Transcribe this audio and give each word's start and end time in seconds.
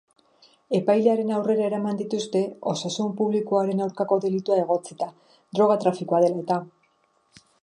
Epailearen 0.77 1.33
aurrera 1.39 1.67
eraman 1.71 1.99
dituzte 1.99 2.41
osasun 2.73 3.13
publikoaren 3.21 3.85
aurkako 3.89 4.21
delitua 4.27 4.59
egotzita, 4.65 5.11
droga-trafikoa 5.61 6.25
dela 6.27 6.47
eta. 6.47 6.63